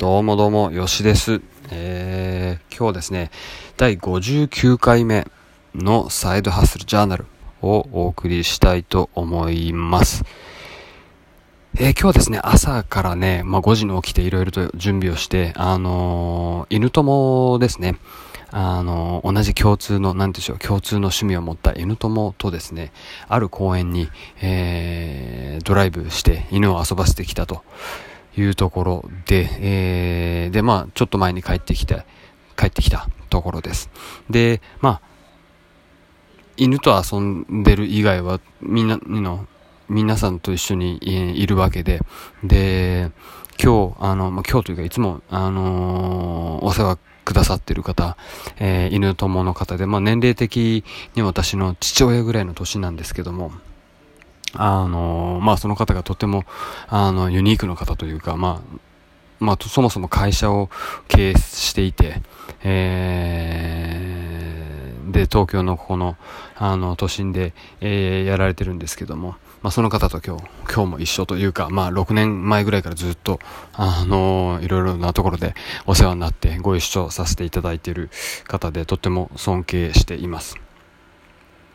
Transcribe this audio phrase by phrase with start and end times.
[0.00, 1.42] どうもどうも、よしです。
[1.70, 3.30] えー、今日ですね、
[3.76, 5.26] 第59回目
[5.74, 7.26] のサイドハッスルジャーナル
[7.60, 10.24] をお送りしたいと思います。
[11.74, 17.96] えー、今日はですね、朝からね、まあ、5時に起きていろいろと準備をして、あのー、犬友ですね、
[18.52, 22.90] あのー、同じ共通の、なんでしょう、共通の趣味を持った犬友とですね、
[23.28, 24.08] ある公園に、
[24.40, 27.62] えー、ドライブして犬を遊ばせてきたと
[28.40, 32.04] いうところで、えー、で、まあ、ちょっと前に帰ってきて、
[32.56, 33.90] 帰ってきたところです。
[34.28, 35.00] で、まあ、
[36.56, 39.46] 犬と遊んでる以外は、みんな、の、
[39.88, 42.00] 皆さんと一緒にいるわけで、
[42.44, 43.10] で、
[43.62, 48.16] 今日、あの、まあ、今日というかいつも、あのー、お世話くださってる方、
[48.58, 53.52] えー、犬友の方で、まあ、年齢的に私の父親ぐらいの年なんですけども、
[54.54, 56.44] あの、まあ、その方がとても、
[56.88, 58.80] あの、ユニークの方というか、まあ、
[59.38, 60.68] まあ、そもそも会社を
[61.08, 62.20] 経営していて、
[62.62, 66.16] えー、で、東京のここの、
[66.56, 73.38] あの、都心で、えー、やられてるんですけども、まあ、その方と今日、今日も一緒というか、まあ、6年前ぐらいからずっと、
[73.74, 75.54] あの、いろいろなところで
[75.86, 78.10] お世話になってご一緒させていただいている
[78.44, 80.69] 方で、とっても尊敬しています。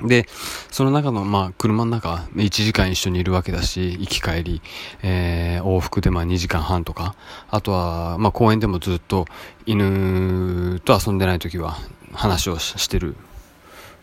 [0.02, 0.26] で、
[0.72, 4.62] その中の、まあ、車の中、1時間一緒にいるわけだし、行き帰り、
[5.02, 7.16] えー、往復でまあ2時間半とか、
[7.50, 9.26] あとは、まあ、公園でもずっと
[9.66, 11.78] 犬と遊んでない時は
[12.14, 13.16] 話をしてる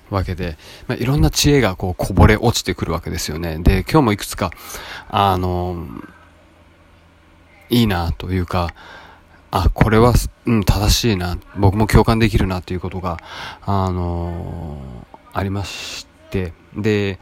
[0.08, 3.58] わけで、まあ、いろんな知恵がこうこぼれ落ちてくるわけですよね。
[3.58, 4.50] で、今日もいくつか、
[5.08, 5.86] あの、
[7.68, 8.74] いいなというか、
[9.50, 10.14] あ、これは、
[10.46, 13.18] うん、正しいな、僕も共感できるなということが、
[13.60, 14.80] あの
[15.32, 17.18] ありまして、で、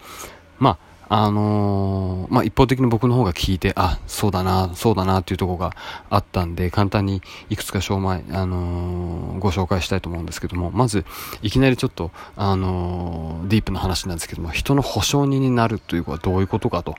[0.59, 5.73] まあ、あのー、まあ、一方的に僕の方が聞いて、あ、そうだな、そうだなっていうとこが
[6.09, 11.05] あったんで、簡単にいくつか証明、あのー、ご紹介したいと思うんですけども、まず、
[11.43, 16.95] いきなりちょっと、あのー、ディープな話なんですけども、人の保証人になるということはどういうことかと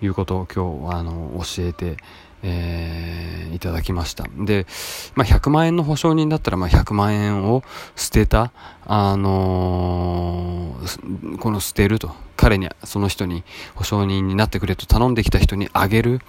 [0.00, 1.96] いうことを今日、あの教えて、
[2.42, 4.24] えー、いただきました。
[4.38, 4.66] で、
[5.14, 7.62] まあ、100万円の保証人だったら、まあ、100万円を
[7.96, 8.52] 捨てた、
[8.86, 16.20] あのー、この捨てると、彼に、その人に保証人になってくれと頼んできた人にあげる、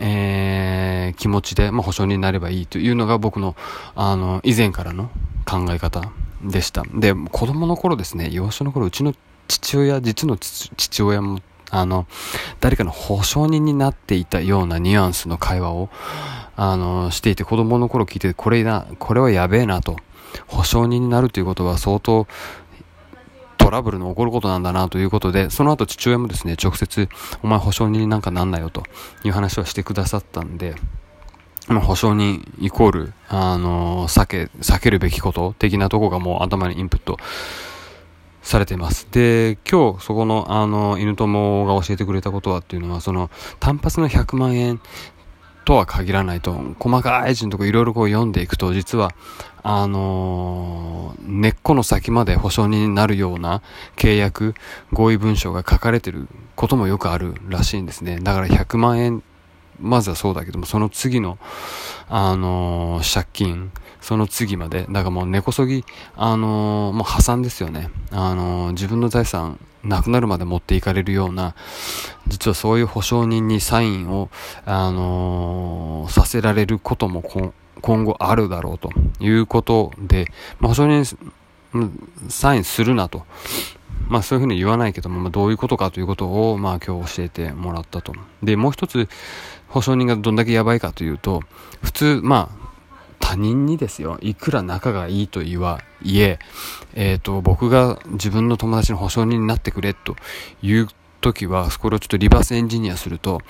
[0.00, 3.54] えー、気持ちで、まあ、保証人になればいいというのが僕の、
[3.94, 5.10] あの、以前からの
[5.46, 6.10] 考え方
[6.42, 6.82] でした。
[6.92, 9.14] で、子供の頃ですね、幼少の頃、うちの
[9.46, 11.40] 父親、実の父親も
[11.74, 12.06] あの、
[12.60, 15.90] 誰かの保証人になっていたようなニュアンスの会話を、
[16.54, 19.96] あの、していて、子供の頃聞いて、これな、これはやべえなと。
[20.46, 22.28] 保証人になるということは相当、
[23.58, 27.08] トラブルの起こることなんだなということで、その後父親もですね、直接、
[27.42, 28.84] お前保証人になんかなんなよと
[29.24, 30.76] いう話はしてくださったんで、
[31.66, 37.18] まあ、保証人イコール、あの避け、避けるべきこと的なとこがもう頭にインプット
[38.44, 39.08] されています。
[39.10, 44.80] で、今日そこのあの犬友が教えてくれたことはっていうのは、その単発の100万円
[45.64, 49.12] とは限らないと、細かい字のとこいろいろこう読んでいくと、実は、
[49.62, 53.62] あのー、根っこの先まで保証になるような
[53.96, 54.54] 契約、
[54.92, 58.20] 合意文書が書かれてることもよくあるらしいんですね。
[58.20, 59.22] だから100万円
[59.80, 61.38] まずはそうだけども、その次の、
[62.08, 65.84] あのー、借金、その次まで、だからもう根こそぎ、
[66.16, 67.90] あのー、もう破産ですよね。
[68.10, 71.54] あのー、自分の財産、なくなるまで持っていかれるような、
[72.26, 74.30] 実はそういう保証人にサインを、
[74.64, 77.22] あのさせられることも
[77.80, 80.26] 今後あるだろうということで、
[80.58, 81.04] まあ、保証人、
[82.28, 83.24] サインするなと。
[84.08, 88.12] まあそういうふうに言わないけども、まあ、どういうことかということを、まあ今日教えてもらったと。
[88.42, 89.08] で、もう一つ、
[89.68, 91.42] 保証人がどんだけやばいかというと、
[91.82, 92.64] 普通、まあ、
[93.18, 96.38] 他人にですよ、いくら仲がいいと言わ、いえ、
[96.94, 100.14] えっ、ー、と、僕が自分の友達の保証人になってくれと
[100.62, 100.88] いう
[101.20, 103.40] 時は、これをちょっとリバースエンジニアすると、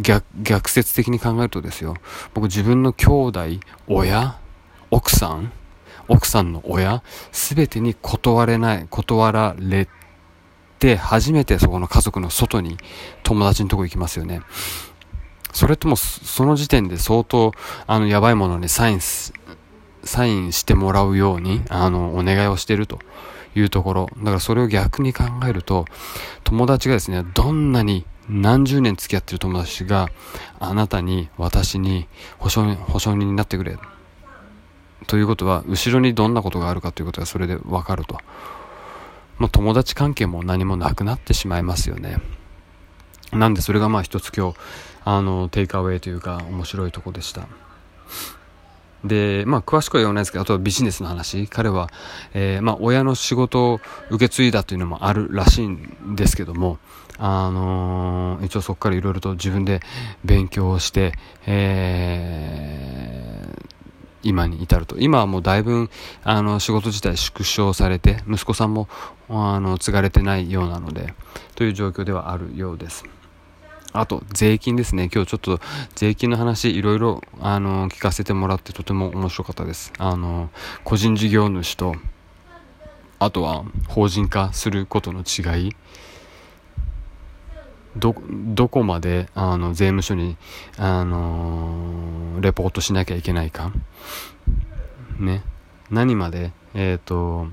[0.00, 1.94] 逆、逆説的に考えるとですよ、
[2.32, 3.40] 僕自分の兄弟、
[3.88, 4.38] 親、
[4.90, 5.52] 奥さん、
[6.08, 7.02] 奥さんの親、
[7.32, 9.88] すべてに断れない、断られ
[10.78, 12.76] て、初めてそこの家族の外に
[13.22, 14.42] 友達のとこ行きますよね。
[15.52, 17.52] それとも、その時点で相当、
[17.86, 22.98] あの、やばいものにサインサインしてもらうように、あの、お願いをしてると
[23.54, 24.10] いうところ。
[24.18, 25.84] だからそれを逆に考えると、
[26.44, 30.08] 友達がですね、どんなに何十年付き合ってる友達が
[30.58, 32.08] あなたに私に
[32.38, 33.78] 保証保証人になってくれ
[35.06, 38.18] ということは、後ろにどんなことがあるかということがそれでわかると。
[39.38, 42.18] まあ、友達関係も何もなくなってしまいますよね。
[43.32, 44.58] なんでそれがまあ一つ今日、
[45.04, 47.46] あの、テイクアウェイというか面白いとこでした。
[49.04, 51.46] で、まあ、詳しくは言わないですけど、あとはビジネスの話。
[51.48, 51.90] 彼は、
[52.34, 53.80] えー、まあ、親の仕事を
[54.10, 56.78] 受け継いだというのもあるらしいんですけども、
[57.18, 59.80] あのー、一応そこからいろいろと自分で
[60.24, 61.12] 勉強をして、
[61.46, 63.75] えー、
[64.22, 64.98] 今に至ると。
[64.98, 65.90] 今はもうだいぶ、
[66.24, 68.88] あの、仕事自体縮小されて、息子さんも、
[69.28, 71.14] あの、継がれてないようなので、
[71.54, 73.04] という状況ではあるようです。
[73.92, 75.08] あと、税金ですね。
[75.12, 75.60] 今日ちょっと
[75.94, 79.92] 税金の話いろいろ、あの、聞かせてもらってとても面白かったです。
[79.98, 80.50] あの、
[80.84, 81.94] 個人事業主と、
[83.18, 85.76] あとは法人化することの違い。
[87.96, 90.36] ど、どこまで、あの、税務署に、
[90.76, 93.72] あのレポートしなきゃいけないか。
[95.18, 95.42] ね。
[95.90, 97.48] 何まで、えっ、ー、と、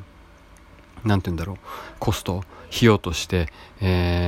[1.04, 1.58] なんて言うんだろう。
[2.00, 3.48] コスト、費用として、
[3.82, 4.26] え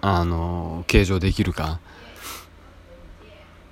[0.00, 1.80] ー、あの計上できるか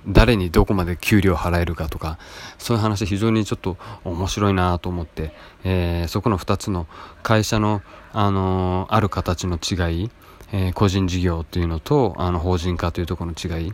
[0.07, 2.17] 誰にどこまで給料払えるかとか
[2.57, 5.33] そういう話非常にちょっと面白いなと思って、
[5.65, 6.87] えー、そこの2つの
[7.23, 7.81] 会社の、
[8.13, 10.09] あのある形の違い、
[10.53, 13.73] えー、個人事業というのとあの法人化というところの違い。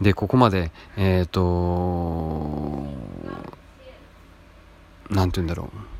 [0.00, 2.86] でここまでえっ、ー、と
[5.10, 5.90] 何て言うんだろう。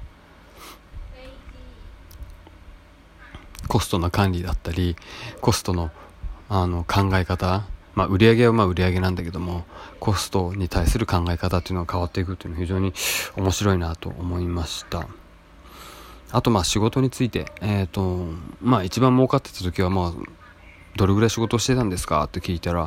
[3.68, 4.96] コストの管理だったり
[5.40, 5.90] コストの
[6.48, 7.64] あの考え方
[7.94, 9.64] まあ、売上はまあ売上なんだけども
[9.98, 12.92] コストに対する考え方っていうのが変わっていくっていうのは非常に
[13.36, 15.08] 面白いなと思いました。
[16.32, 18.26] あとまあ仕事についてえっ、ー、と
[18.62, 20.12] まあ一番儲かってた時はまあ
[20.96, 22.86] どれぐらい仕事してたんですかって聞いたら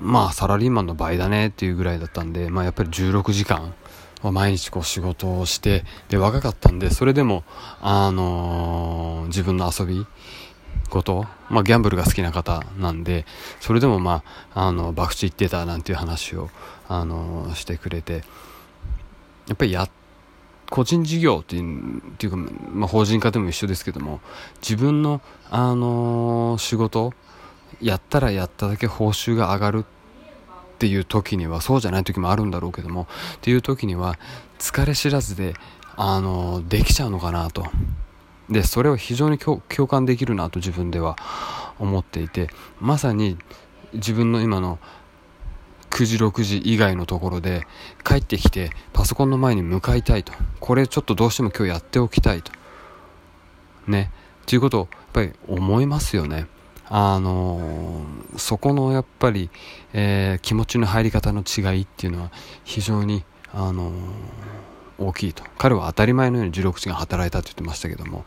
[0.00, 3.74] まあサラリーマンの倍だねっていうぐらいだったんでまあやっぱり16時間
[4.30, 7.42] 毎日こう仕事をして、で、若かったんで、それでも、
[7.80, 10.06] あのー、自分の遊び
[10.92, 13.24] こと、まあ、ギャンブルが好きな方なんで、
[13.60, 14.22] それでもま
[14.54, 16.50] あ、あの、博打行ってたなんていう話を、
[16.86, 18.22] あの、してくれて、
[19.48, 19.88] やっぱりや、
[20.68, 22.36] 個人事業っていう、ていうか、
[22.72, 24.20] まあ、法人化でも一緒ですけども、
[24.60, 27.14] 自分の、あの、仕事、
[27.80, 29.84] やったらやっただけ報酬が上がるっ
[30.78, 33.06] ていう時にはそうじゃない時もあるんだろうけども
[33.36, 34.18] っていう時には
[34.58, 35.54] 疲れ知らずで
[35.96, 37.64] あのできちゃうのかなと。
[38.50, 41.16] でそれを非常に共感できるなと自分では
[41.78, 42.48] 思っていて
[42.80, 43.38] まさに
[43.94, 44.78] 自分の今の
[45.90, 47.66] 9時6時以外のところで
[48.04, 52.52] 帰ってきてパソコンの前に向かいたいとこれちょっとどうしても今日やっておきたいと
[53.86, 56.46] ねっということをやっぱり思いますよね。
[56.88, 59.50] あのー、そこのやっぱり、
[59.94, 62.30] えー、気持ちの入り方の違いっていうのは
[62.64, 63.24] 非常に、
[63.54, 63.94] あのー、
[64.98, 65.44] 大きいと。
[65.58, 68.24] 彼は当たり前のように16時間働いたって言ってましたけども。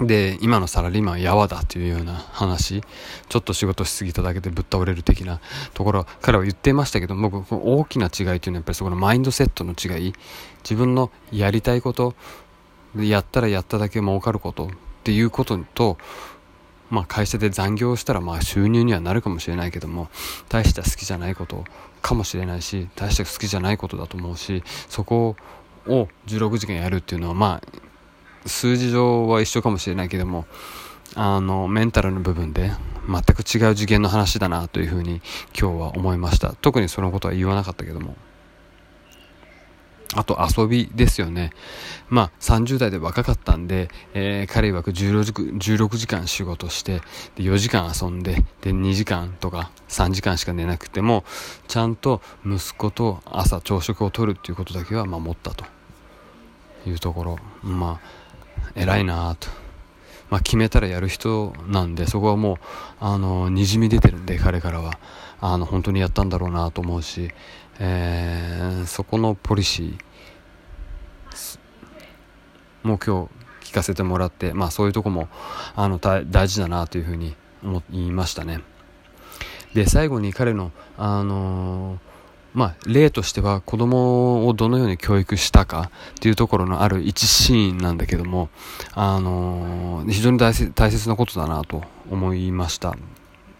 [0.00, 2.82] で今のサラリーマンはやわだというような話。
[3.28, 5.40] ちょっと仕事しすぎただけでぶっ倒れる的な
[5.74, 6.06] ところ。
[6.22, 10.12] 彼は言ってましたけど僕大きな違いというのはやっぱりそこのマインドセットの違い。
[10.62, 12.14] 自分のやりたいこと
[12.96, 14.68] やったらやっただけ儲かることっ
[15.02, 15.98] ていうことと
[16.90, 20.08] まあ、会社で残業したらまあ収入にはなるかもしれないけども
[20.48, 21.64] 大して好きじゃないこと
[22.00, 25.36] かもしれないし大して好きじゃないことだと思うしそこ
[25.86, 30.46] を16時間やるっていうのはまあ数字上は一緒かもしれないけども
[31.14, 32.70] あのメンタルの部分で
[33.08, 35.22] 全く違う次元の話だなというふうに
[35.58, 36.54] 今日は思いました。
[36.60, 38.16] 特にそのことは言わなかったけども。
[40.14, 41.50] あと遊びですよね。
[42.08, 47.00] まあ30代で若かったんで、えー、彼曰く16時 ,16 時間仕事して、
[47.36, 51.24] で4時間遊んで、で2時間とか3時間しか寝なくても、
[51.66, 55.64] ちゃんと息子と朝朝食をとるっていうことだけは守ったと
[56.86, 57.38] いうところ。
[57.62, 59.67] まあ、偉いなと。
[60.30, 62.56] まあ決めたらやる人なんで、そこはもう、
[63.00, 64.98] あの、滲み出てるんで、彼からは。
[65.40, 67.30] あの、本当にやったんだろうなと思うし、
[67.78, 70.08] えー、そこのポリシー
[72.82, 73.28] もう今
[73.62, 75.28] 日聞かせてもらって、まあそういうとこも
[75.76, 78.60] あの大事だなというふうに思いましたね。
[79.74, 81.98] で、最後に彼の、あのー、
[82.58, 88.48] まあ、例としては子供をどのように教育したかっていうところのある一シーンなんだけども、
[88.94, 92.90] あのー、非常に大切なことだなと思いました。
[92.90, 92.94] っ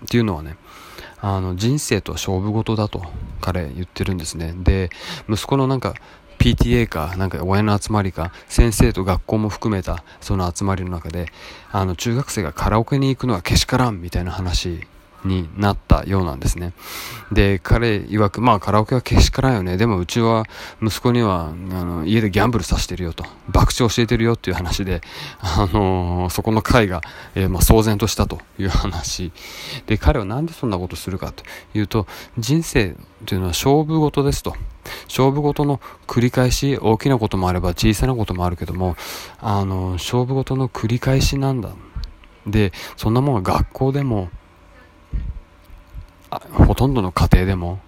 [0.09, 0.57] ていうのはね、
[1.21, 3.05] あの人生とは勝負事だと
[3.41, 4.91] 彼言ってるんですねで
[5.29, 5.95] 息子のなんか
[6.39, 11.27] PTA か、なんか親の集まりか、先生と学校も含めたその集まりの中で、
[11.73, 14.87] あの中学生がカラオケに行くのはけしからんみたいな話
[15.25, 16.73] になったようなんですね。
[17.33, 19.77] で、彼曰く、まあカラオケはけしからんよね。
[19.77, 20.45] でもうちは
[20.83, 25.01] 息子には、あの、家でギャンブルさせてるよと、博打教えてるよっていう話で、
[25.41, 27.03] あのー、そこの会が、
[27.35, 29.33] えー、まあ騒然としたという話。
[29.87, 31.45] で、彼はなんでそんなことするかと
[31.75, 32.07] いうと、
[32.39, 32.95] 人生
[33.27, 34.55] というのは勝負事ですと。
[35.09, 38.97] 勝負事の繰り返し、大きなこともあれば小さなこともあるけども、
[39.41, 41.71] あの、勝負事の繰り返しなんだ。
[42.47, 44.31] で、そんなもんは学校でも、
[46.31, 47.81] ほとんどの家庭でも、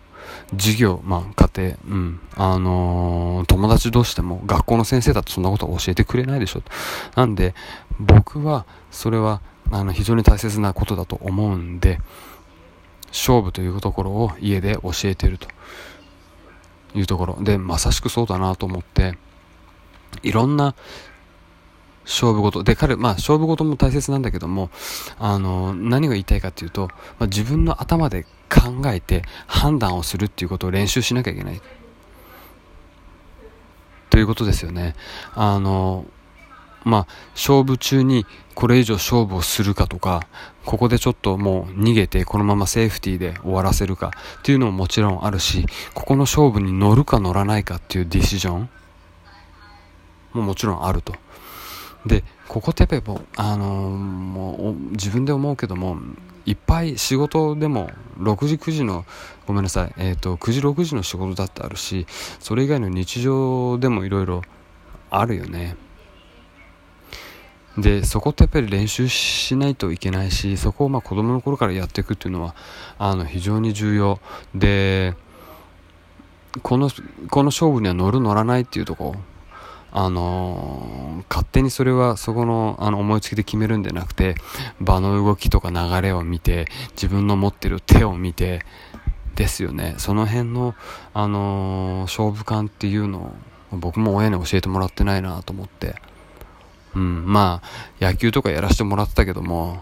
[0.53, 6.63] 授業、まあ家庭、うん、あのー、友達同士でも学校の先生だとそんなことは教えてくれないでしょ。
[7.15, 7.55] なんで、
[7.99, 12.01] 僕はそれはあの非常に大切なことだと思うんで、
[13.09, 15.49] 勝負というところを家で教えてると。
[16.95, 17.39] いうところ。
[17.41, 19.17] で、まさしくそうだなと思って、
[20.23, 20.75] いろんな
[22.11, 22.65] 勝負事。
[22.65, 24.71] で、彼、まあ、勝負事も大切なんだけども、
[25.19, 26.89] あの、何が言いたいかっていうと、
[27.19, 31.63] まあ、自分の頭で考えて判断をするっていうことを練習しなきゃいけない。
[34.11, 34.97] ということですよね。
[35.35, 36.05] あの、
[36.83, 40.27] まあ、勝負中にこれ以上勝負をするかとか、
[40.65, 48.71] ここでちょっともう逃げてこのままセーフティーで終わらせるかっていうのももちろんあるし、ここの勝負に乗るか乗らないかっていうディシジョン
[50.33, 51.15] ももちろんあると。
[52.07, 55.99] でここテペも、あのー、もう自分で思うけども
[56.47, 59.05] いっぱい仕事でも6時9時の
[59.47, 62.07] ごめんなさい、えーと、9時6時の仕事だってあるし
[62.39, 64.43] それ以外の日常でもいろいろ
[65.11, 65.77] あるよね。
[67.79, 72.55] でそこってやっぱり練習しないといけないしそこをまあ子供の頃からやっていくっていうのは
[72.99, 74.21] あの非常に重要。
[74.55, 75.15] で
[76.63, 76.91] この
[77.31, 79.15] この勝負には乗る乗らないっていうとこ。
[79.15, 79.30] ろ
[79.93, 84.37] あの勝手にそれはそこのあの思いつきで決めるんじゃなくて
[84.81, 88.65] 場の動きとか流れを見て自分の持ってる手を見て
[89.35, 89.95] ですよね。
[89.97, 90.75] その辺の、
[91.15, 93.33] あの勝負感っていうの
[93.73, 95.95] を僕も親に教えてもらってないなと思って。
[96.95, 99.79] うんまあ野球とかやらせてもらってたけども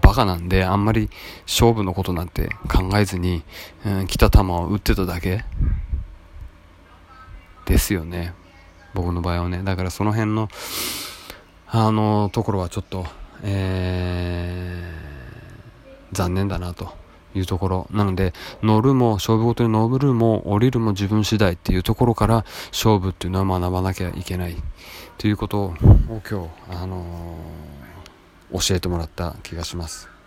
[0.00, 1.10] バカなんであんまり
[1.46, 3.42] 勝負のことなんて考えずに、
[3.84, 5.44] うん、来た球を打ってただけ。
[7.66, 8.34] ですよね。
[8.94, 10.48] 僕の場合はねだからその辺の
[11.66, 13.06] あのところはちょっと
[13.42, 16.92] えー、残念だなと
[17.34, 18.32] いうところなので
[18.62, 24.56] 乗るも勝負ごとに乗るも降りるも自分次第っていうところから勝負っていうのは学ばなきゃいけない
[25.18, 25.74] ということを
[26.08, 26.34] 今日、
[26.70, 30.19] あのー、教えてもらった気がします。